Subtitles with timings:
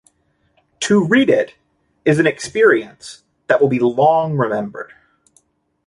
[0.79, 1.53] To read it
[2.05, 4.93] is an experience that will be long remembered.